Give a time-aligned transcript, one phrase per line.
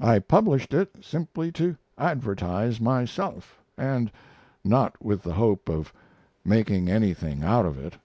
[0.00, 4.10] I published it simply to advertise myself, and
[4.64, 5.92] not with the hope of
[6.46, 7.98] making anything out of it.